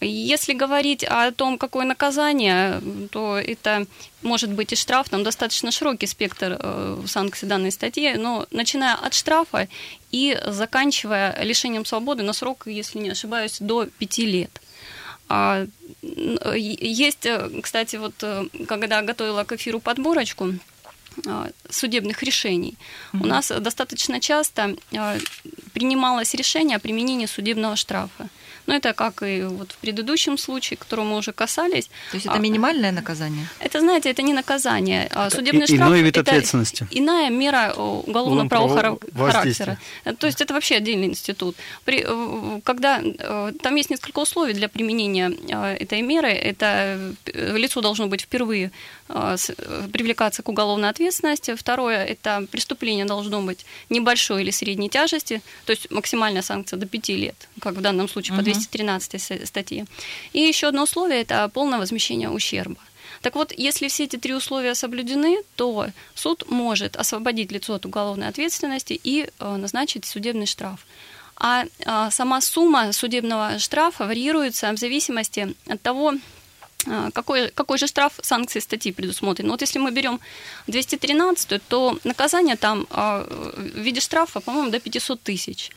[0.00, 2.80] Если говорить о том, какое наказание,
[3.10, 3.86] то это
[4.22, 9.14] может быть и штраф, там достаточно широкий спектр э, санкций данной статьи, но начиная от
[9.14, 9.66] штрафа
[10.12, 14.60] и заканчивая лишением свободы на срок, если не ошибаюсь, до пяти лет.
[15.28, 15.66] А,
[16.02, 20.54] есть, э, кстати, вот э, когда готовила к эфиру подборочку,
[21.68, 22.76] судебных решений.
[23.12, 23.22] Mm-hmm.
[23.24, 24.76] У нас достаточно часто
[25.72, 28.28] принималось решение о применении судебного штрафа.
[28.68, 31.86] Но это как и вот в предыдущем случае, к которому мы уже касались.
[32.10, 33.46] То есть это а, минимальное наказание?
[33.60, 35.08] Это, знаете, это не наказание.
[35.14, 36.86] А судебный и, штраф иной вид это ответственности.
[36.90, 39.78] иная мера уголовного правового характера.
[40.18, 41.56] То есть это вообще отдельный институт.
[41.86, 42.06] При,
[42.62, 48.06] когда э, там есть несколько условий для применения э, этой меры, это э, лицо должно
[48.06, 48.70] быть впервые
[49.90, 51.54] привлекаться к уголовной ответственности.
[51.54, 57.08] Второе, это преступление должно быть небольшой или средней тяжести, то есть максимальная санкция до 5
[57.08, 59.86] лет, как в данном случае по 213 статье.
[60.32, 62.78] И еще одно условие– это полное возмещение ущерба.
[63.22, 68.28] Так вот, если все эти три условия соблюдены, то суд может освободить лицо от уголовной
[68.28, 70.86] ответственности и э, назначить судебный штраф.
[71.36, 76.14] А, а сама сумма судебного штрафа варьируется в зависимости от того,
[76.86, 79.50] э, какой, какой же штраф санкции статьи предусмотрен.
[79.50, 80.20] Вот если мы берем
[80.66, 85.70] 213, то наказание там э, в виде штрафа, по-моему, до 500 тысяч.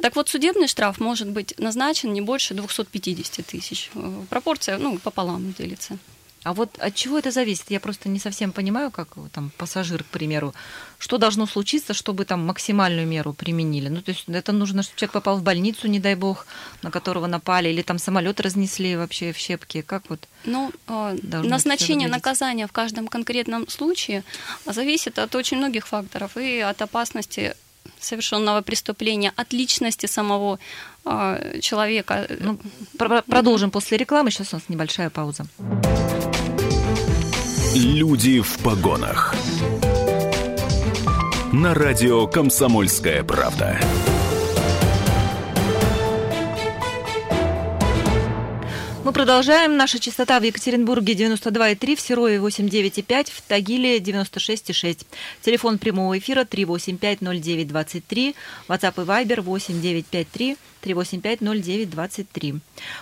[0.00, 3.90] Так вот, судебный штраф может быть назначен не больше 250 тысяч.
[3.94, 5.98] Э, пропорция, ну, пополам делится.
[6.44, 7.70] А вот от чего это зависит?
[7.70, 10.54] Я просто не совсем понимаю, как там пассажир, к примеру,
[10.98, 13.88] что должно случиться, чтобы там максимальную меру применили.
[13.88, 16.46] Ну, то есть это нужно, чтобы человек попал в больницу, не дай бог,
[16.82, 19.82] на которого напали, или там самолет разнесли вообще в щепки.
[19.82, 20.26] Как вот?
[20.44, 24.24] Ну, э, назначение наказания в каждом конкретном случае
[24.66, 27.54] зависит от очень многих факторов и от опасности
[28.04, 30.58] совершенного преступления, от личности самого
[31.04, 32.26] э, человека.
[32.40, 32.58] Ну,
[32.98, 34.30] про- продолжим после рекламы.
[34.30, 35.44] Сейчас у нас небольшая пауза.
[37.74, 39.34] Люди в погонах.
[41.52, 43.78] На радио Комсомольская правда.
[49.04, 49.76] Мы продолжаем.
[49.76, 55.04] Наша частота в Екатеринбурге 92,3, в Серове 89,5, в Тагиле 96,6.
[55.40, 58.36] Телефон прямого эфира 3850923,
[58.68, 62.60] WhatsApp и Viber 8953 3850923.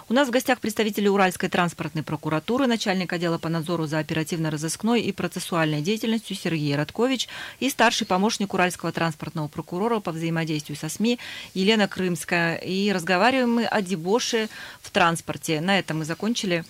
[0.08, 5.12] У нас в гостях представители Уральской транспортной прокуратуры, начальник отдела по надзору за оперативно-розыскной и
[5.12, 11.18] процессуальной деятельностью Сергей Радкович и старший помощник Уральского транспортного прокурора по взаимодействию со СМИ
[11.54, 12.56] Елена Крымская.
[12.56, 14.48] И разговариваем мы о дебоше
[14.82, 15.60] в транспорте.
[15.60, 16.64] На этом мы закончили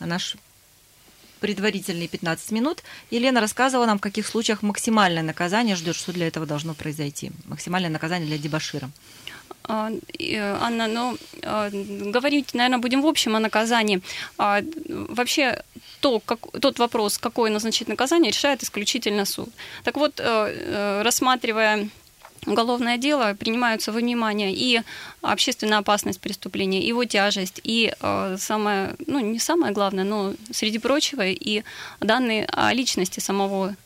[0.00, 0.36] наш
[1.42, 2.82] предварительные 15 минут.
[3.10, 7.32] Елена рассказывала нам, в каких случаях максимальное наказание ждет, что для этого должно произойти.
[7.46, 8.90] Максимальное наказание для дебашира.
[9.64, 9.90] А,
[10.60, 14.00] Анна, ну, а, говорить, наверное, будем в общем о наказании.
[14.38, 15.62] А, вообще,
[16.00, 19.48] то, как, тот вопрос, какое назначить наказание, решает исключительно суд.
[19.84, 21.88] Так вот, э, э, рассматривая
[22.46, 24.82] уголовное дело принимаются во внимание и
[25.20, 31.26] общественная опасность преступления, его тяжесть, и э, самое, ну не самое главное, но среди прочего
[31.26, 31.62] и
[32.00, 33.76] данные о личности самого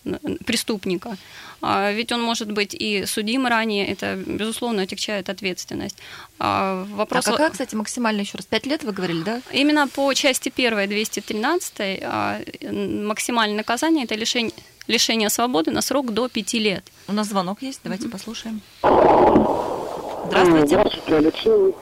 [0.44, 1.16] преступника.
[1.62, 5.96] А, ведь он может быть и судим ранее, это, безусловно, отягчает ответственность.
[6.38, 7.26] А, вопрос...
[7.26, 8.46] А какая, кстати, максимально еще раз?
[8.46, 9.40] Пять лет вы говорили, да?
[9.52, 14.52] Именно по части 1 213 а, максимальное наказание– это лишение,
[14.86, 16.84] лишение свободы на срок до пяти лет.
[17.08, 18.10] У нас звонок есть, давайте mm-hmm.
[18.10, 18.60] послушаем.
[20.26, 20.66] Здравствуйте.
[20.66, 21.74] Здравствуйте, Алексей.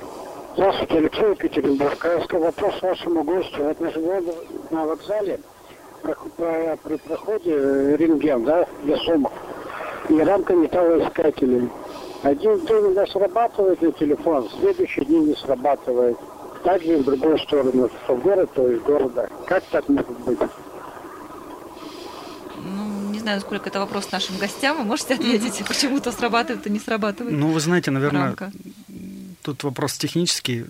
[0.55, 2.07] Здравствуйте, Алексей Екатеринбург.
[2.33, 3.64] Вопрос вашему гостю.
[3.64, 4.25] Вот мы живем
[4.71, 5.40] на вокзале
[6.03, 9.33] при проходе э, рентген, да, для сумок
[10.09, 11.69] и рамка металлоискателей.
[12.23, 16.17] Один день у нас срабатывает на телефон, следующий день не срабатывает.
[16.62, 19.29] Также и в другую сторону, что в город, то из города.
[19.47, 20.38] Как так может быть?
[23.25, 24.77] Знаю, сколько это вопрос нашим гостям.
[24.77, 27.35] Вы можете ответить, почему то срабатывает, а не срабатывает?
[27.35, 28.53] Ну, вы знаете, наверное, рамка?
[29.41, 30.63] тут вопрос технический.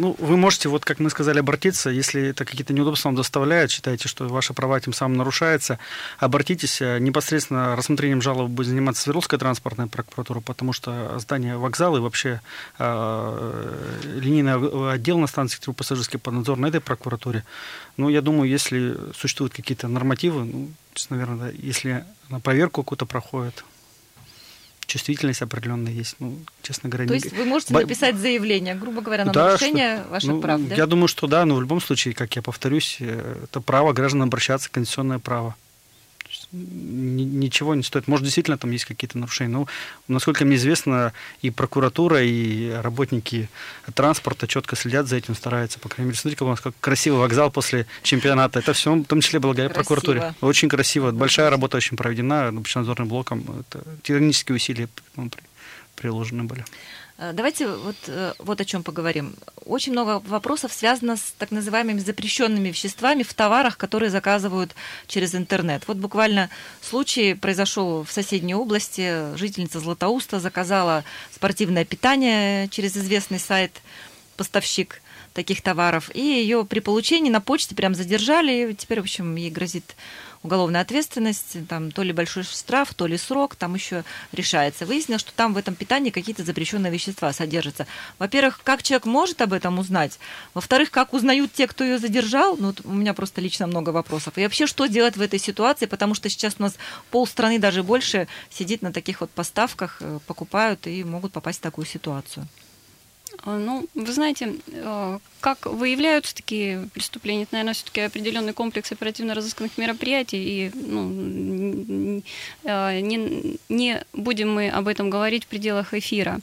[0.00, 4.08] Ну, вы можете, вот как мы сказали, обратиться, если это какие-то неудобства вам доставляют, считаете,
[4.08, 5.78] что ваши права тем самым нарушаются,
[6.18, 6.80] обратитесь.
[6.80, 12.40] Э, непосредственно рассмотрением жалобы будет заниматься Свердловская транспортная прокуратура, потому что здание вокзала и вообще
[12.78, 17.44] э, линейный отдел на станции пассажирский поднадзор на этой прокуратуре.
[17.98, 20.70] Ну, я думаю, если существуют какие-то нормативы, ну,
[21.10, 23.64] наверное, если на проверку какую-то проходит,
[24.90, 26.16] чувствительность определенная есть.
[26.18, 27.20] Ну, честно говоря, То не...
[27.20, 30.10] есть вы можете написать заявление, грубо говоря, на да, нарушение что...
[30.10, 30.74] ваших ну, прав, да?
[30.74, 34.22] Я думаю, что да, но в любом случае, как я повторюсь, э, это право граждан
[34.22, 35.54] обращаться, конституционное право
[36.52, 38.08] ничего не стоит.
[38.08, 39.50] Может, действительно там есть какие-то нарушения.
[39.50, 39.66] Но,
[40.08, 43.48] насколько мне известно, и прокуратура, и работники
[43.94, 45.78] транспорта четко следят за этим, стараются.
[45.78, 48.58] По крайней мере, смотрите, как у нас как красивый вокзал после чемпионата.
[48.58, 49.94] Это все, в том числе, благодаря красиво.
[49.94, 50.34] прокуратуре.
[50.40, 51.12] Очень красиво.
[51.12, 53.44] Большая работа очень проведена надзорным блоком.
[53.60, 54.88] Это тиранические усилия
[55.96, 56.64] приложены были.
[57.20, 59.34] Э, давайте вот, э, вот о чем поговорим.
[59.66, 64.74] Очень много вопросов связано с так называемыми запрещенными веществами в товарах, которые заказывают
[65.06, 65.86] через интернет.
[65.86, 66.48] Вот буквально
[66.80, 69.36] случай произошел в соседней области.
[69.36, 73.82] Жительница Златоуста заказала спортивное питание через известный сайт
[74.38, 75.02] поставщик
[75.34, 76.10] таких товаров.
[76.14, 78.70] И ее при получении на почте прям задержали.
[78.70, 79.94] И теперь, в общем, ей грозит
[80.42, 84.86] уголовная ответственность, там то ли большой штраф, то ли срок, там еще решается.
[84.86, 87.86] Выяснилось, что там в этом питании какие-то запрещенные вещества содержатся.
[88.18, 90.18] Во-первых, как человек может об этом узнать?
[90.54, 92.56] Во-вторых, как узнают те, кто ее задержал?
[92.56, 94.38] Ну, у меня просто лично много вопросов.
[94.38, 95.86] И вообще, что делать в этой ситуации?
[95.86, 96.74] Потому что сейчас у нас
[97.10, 101.86] полстраны, даже больше, сидит на таких вот поставках, э, покупают и могут попасть в такую
[101.86, 102.46] ситуацию.
[103.42, 109.78] А, ну, вы знаете, а, как выявляются такие преступления, это, наверное, все-таки определенный комплекс оперативно-розыскных
[109.78, 112.22] мероприятий, и ну,
[112.64, 116.40] а, не, не будем мы об этом говорить в пределах эфира.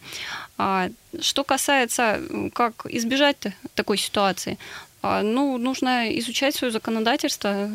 [1.20, 2.22] Что касается,
[2.54, 3.38] как избежать
[3.76, 4.58] такой ситуации,
[5.04, 7.66] ну, нужно изучать свое законодательство,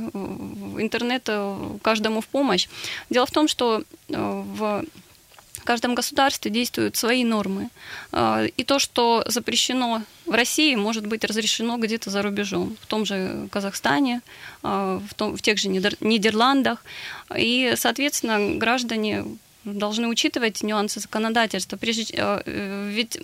[0.79, 1.29] интернет
[1.83, 2.69] каждому в помощь.
[3.09, 4.85] Дело в том, что в
[5.63, 7.71] в каждом государстве действуют свои нормы.
[8.11, 13.07] А, и то, что запрещено в России, может быть разрешено где-то за рубежом, в том
[13.07, 14.23] же Казахстане,
[14.65, 16.85] а, в, том, в тех же Нидерландах.
[17.37, 19.25] И, соответственно, граждане
[19.65, 21.77] должны учитывать нюансы законодательства.
[21.77, 22.43] Прежде, а,
[22.89, 23.21] ведь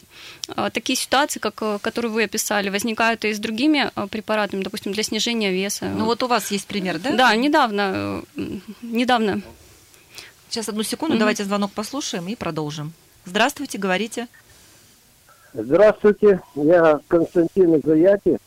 [0.73, 5.87] такие ситуации, как, которые вы описали, возникают и с другими препаратами, допустим, для снижения веса.
[5.87, 7.11] Ну вот у вас есть пример, да?
[7.17, 8.23] Да, недавно,
[8.83, 9.43] недавно
[10.49, 11.21] Сейчас одну секунду, угу.
[11.21, 12.93] давайте звонок послушаем и продолжим.
[13.25, 14.29] Здравствуйте, говорите.
[15.53, 18.39] Здравствуйте, я Константин из Заяти.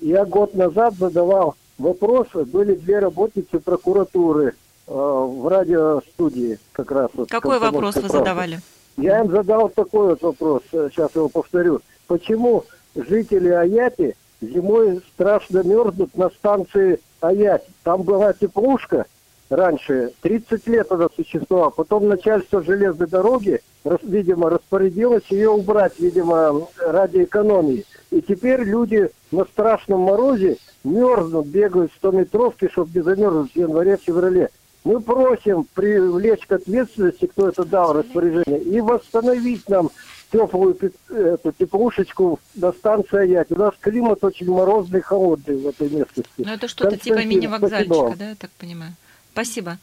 [0.00, 7.10] Я год назад задавал вопросы, были две работницы прокуратуры э, в радиостудии как раз.
[7.14, 8.60] Вот, Какой вопрос вы задавали?
[8.96, 11.80] Я им задал такой вот вопрос, сейчас его повторю.
[12.06, 17.66] Почему жители Аяти зимой страшно мерзнут на станции Аяти?
[17.82, 19.06] Там была теплушка
[19.50, 21.70] раньше, 30 лет она существовала.
[21.70, 23.60] Потом начальство железной дороги,
[24.02, 27.84] видимо, распорядилось ее убрать, видимо, ради экономии.
[28.10, 34.48] И теперь люди на страшном морозе мерзнут, бегают 100 метровки, чтобы не замерзнуть в январе-феврале.
[34.82, 39.90] Мы просим привлечь к ответственности, кто это дал распоряжение, и восстановить нам
[40.32, 40.78] теплую
[41.10, 43.50] эту теплушечку на станции Аять.
[43.50, 46.30] У нас климат очень морозный, холодный в этой местности.
[46.38, 48.92] Ну, это что-то типа мини-вокзальчика, да, я так понимаю?
[49.32, 49.78] Спасибо.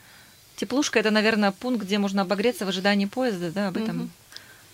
[0.55, 4.11] Теплушка– это, наверное, пункт, где можно обогреться в ожидании поезда, да, об этом Мгм.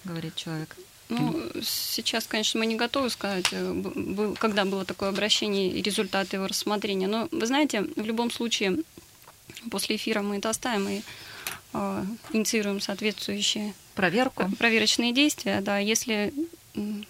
[0.05, 0.75] говорит человек.
[1.09, 6.37] Ну, сейчас, конечно, мы не готовы сказать, э, был- когда было такое обращение и результаты
[6.37, 7.07] его рассмотрения.
[7.07, 8.79] Но вы знаете, в любом случае,
[9.69, 11.01] после эфира мы это оставим и
[11.73, 14.49] э, инициируем соответствующие Проверку.
[14.57, 15.59] проверочные действия.
[15.61, 16.33] Да, если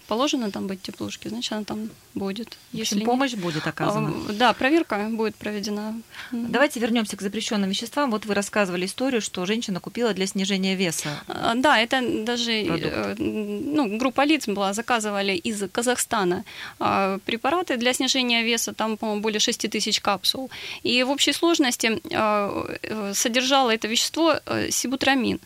[0.08, 2.50] положено там быть теплушке, значит, она там будет.
[2.50, 4.14] В общем, Если нет- помощь будет оказана.
[4.30, 5.96] А, Да, проверка будет проведена.
[6.32, 8.12] Давайте вернемся к запрещенным веществам.
[8.12, 11.10] Вот вы рассказывали историю, что женщина купила для снижения веса.
[11.28, 12.94] А, Да, это даже Продукт.
[12.94, 16.44] э, ну, группа лиц была, заказывали из Казахстана
[16.80, 20.50] а, препараты для снижения веса, там, по-моему, более 6 тысяч капсул.
[20.84, 25.40] И в общей сложности э, содержало это вещество э, сибутрамин.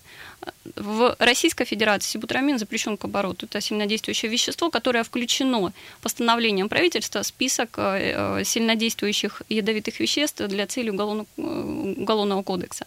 [0.75, 3.45] В Российской Федерации сибутрамин запрещен к обороту.
[3.45, 10.67] Это сильнодействующее вещество, которое включено постановлением правительства в список э, э, сильнодействующих ядовитых веществ для
[10.67, 12.85] целей уголовно- э, уголовного кодекса.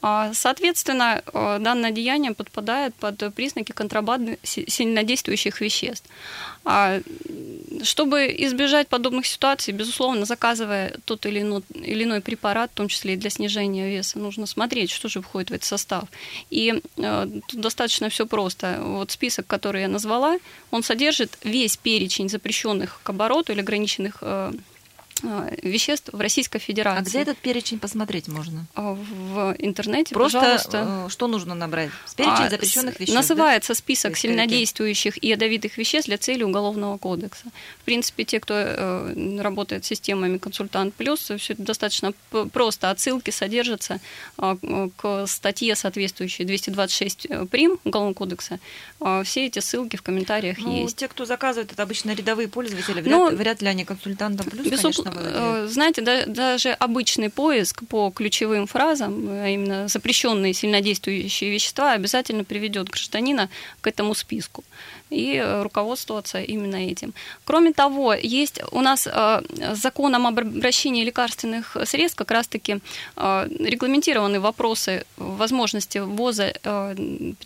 [0.00, 6.08] А, Соответственно, э, данное деяние подпадает под признаки контрабанды си- сильнодействующих веществ.
[6.64, 7.00] А,
[7.82, 13.30] Чтобы избежать подобных ситуаций, безусловно, заказывая тот или иной, препарат, в том числе и для
[13.30, 16.04] снижения веса, нужно смотреть, что же входит в этот состав.
[16.50, 18.80] И э, тут достаточно все просто.
[18.82, 20.38] Вот список, который я назвала,
[20.70, 24.52] он содержит весь перечень запрещенных к обороту или ограниченных э,
[25.62, 27.00] веществ в Российской Федерации.
[27.00, 28.66] А где этот перечень посмотреть можно?
[28.74, 31.04] А, В интернете, Просто пожалуйста.
[31.06, 31.90] э, что нужно набрать?
[32.16, 33.14] Перечень А, запрещенных веществ.
[33.14, 33.20] да?
[33.20, 34.28] Называется список Поисковики.
[34.34, 37.44] сильнодействующих и ядовитых веществ для целей Уголовного кодекса.
[37.80, 42.12] В принципе, те, кто э, работает с системами Консультант Плюс, все это достаточно
[42.52, 42.90] просто.
[42.90, 44.00] Отсылки содержатся
[44.36, 44.56] а,
[44.96, 48.58] к статье, соответствующей 226 прим Уголовного кодекса.
[49.00, 50.96] А, Все эти ссылки в комментариях Ну, есть.
[50.96, 53.00] те, кто заказывает, это обычно рядовые пользователи.
[53.00, 55.07] Вряд, Ну, вряд ли они консультантам плюс, Безусловно, э,
[55.68, 62.88] знаете, да- даже обычный поиск по ключевым фразам, а именно запрещенные сильнодействующие вещества, обязательно приведет
[62.88, 63.48] гражданина
[63.80, 64.64] к этому списку
[65.10, 67.14] и э, руководствоваться именно этим.
[67.44, 69.42] Кроме того, есть у нас э,
[69.74, 72.80] законом об обращении лекарственных средств как раз-таки
[73.16, 76.94] э, регламентированы вопросы возможности ввоза э,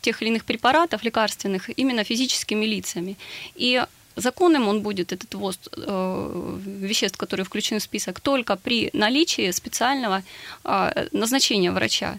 [0.00, 3.16] тех или иных препаратов лекарственных именно физическими лицами.
[3.54, 3.82] И
[4.16, 10.22] Законным он будет, этот ввоз э, веществ, которые включены в список, только при наличии специального
[10.64, 12.18] э, назначения врача.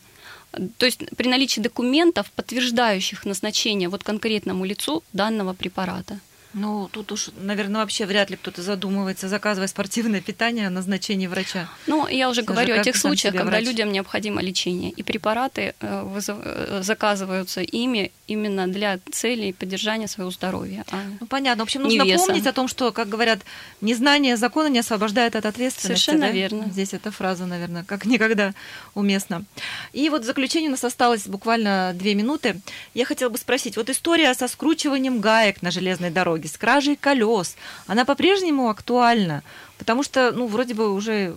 [0.77, 6.19] То есть при наличии документов, подтверждающих назначение вот конкретному лицу данного препарата.
[6.53, 11.67] Ну, тут уж, наверное, вообще вряд ли кто-то задумывается, заказывая спортивное питание о назначении врача.
[11.87, 13.65] Ну, я уже Всё же говорю о тех случаях, когда врач.
[13.65, 20.31] людям необходимо лечение, и препараты э, вызов- э, заказываются ими именно для целей поддержания своего
[20.31, 20.85] здоровья.
[20.91, 21.63] а Ну, понятно.
[21.63, 22.25] В общем, нужно веса.
[22.27, 23.39] помнить о том, что, как говорят,
[23.81, 26.03] незнание закона не освобождает от ответственности.
[26.05, 26.31] Совершенно да?
[26.31, 26.65] верно.
[26.71, 28.53] Здесь эта фраза, наверное, как никогда
[28.95, 29.43] уместна.
[29.91, 32.61] И вот в заключение у нас осталось буквально две минуты.
[32.93, 37.55] Я хотела бы спросить, вот история со скручиванием гаек на железной дороге, с кражей колес,
[37.87, 39.43] она по-прежнему актуальна?
[39.77, 41.35] Потому что, ну, вроде бы уже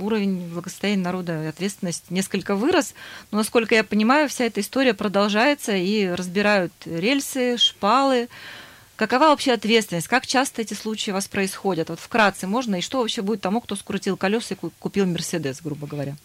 [0.00, 2.94] уровень благосостояния народа и ответственность несколько вырос,
[3.30, 8.28] но, насколько я понимаю, вся эта история продолжается и разбирают рельсы, шпалы.
[9.00, 10.08] Какова вообще ответственность?
[10.08, 11.88] Как часто эти случаи у вас происходят?
[11.88, 15.62] Вот вкратце можно, и что вообще будет тому, кто скрутил колеса и ку- купил Мерседес,
[15.62, 16.18] грубо говоря?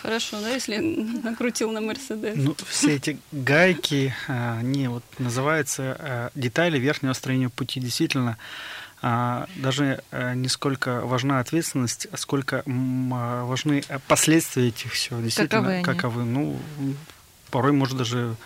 [0.00, 0.76] Хорошо, да, если
[1.24, 2.34] накрутил на Мерседес.
[2.36, 7.80] Ну, все эти гайки, а, они вот называются а, детали верхнего строения пути.
[7.80, 8.36] Действительно,
[9.02, 10.00] а, даже
[10.36, 15.18] не сколько важна ответственность, а сколько важны последствия этих всего.
[15.20, 15.84] Действительно, Каковы они?
[15.84, 16.24] каковы.
[16.24, 16.56] Ну,
[17.50, 18.36] порой может даже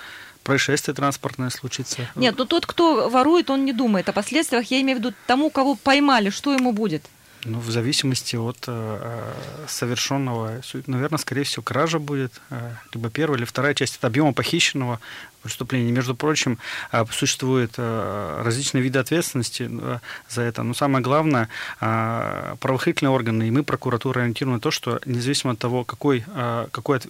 [0.44, 2.08] происшествие транспортное случиться.
[2.14, 4.70] Нет, ну тот, кто ворует, он не думает о последствиях.
[4.70, 7.02] Я имею в виду тому, кого поймали, что ему будет?
[7.46, 9.32] Ну, в зависимости от э,
[9.68, 14.98] совершенного, наверное, скорее всего, кража будет, э, либо первая, или вторая часть от объема похищенного
[15.44, 15.92] преступления.
[15.92, 16.58] Между прочим,
[16.92, 20.62] э, существуют э, различные виды ответственности э, за это.
[20.62, 25.84] Но самое главное, правоохранительные органы и мы, прокуратура, ориентируем на то, что независимо от того,
[25.84, 26.24] какой,
[26.70, 27.00] какое,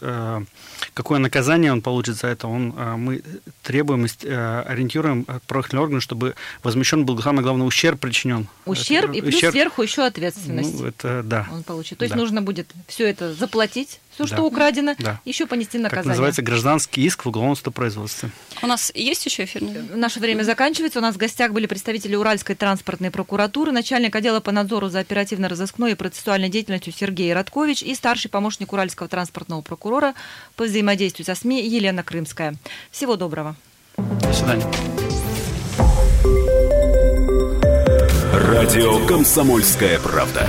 [0.94, 3.22] какое наказание он получит за это, он, мы
[3.62, 8.48] требуем, ориентируем правоохранительные органы, чтобы возмещен был самый главный ущерб причинен.
[8.66, 10.80] Ущерб и плюс ущерб, сверху еще ответственность.
[10.80, 11.46] Ну, это да.
[11.52, 11.98] Он получит.
[11.98, 12.20] То есть да.
[12.20, 14.36] нужно будет все это заплатить все, да.
[14.36, 15.20] что украдено, да.
[15.24, 16.04] еще понести наказание.
[16.04, 18.30] Как называется гражданский иск в уголовном судопроизводстве.
[18.62, 19.62] У нас есть еще эфир?
[19.94, 21.00] Наше время заканчивается.
[21.00, 25.92] У нас в гостях были представители Уральской транспортной прокуратуры, начальник отдела по надзору за оперативно-розыскной
[25.92, 30.14] и процессуальной деятельностью Сергей Радкович и старший помощник Уральского транспортного прокурора
[30.56, 32.54] по взаимодействию со СМИ Елена Крымская.
[32.90, 33.56] Всего доброго.
[33.96, 34.66] До свидания.
[38.32, 40.48] Радио «Комсомольская правда».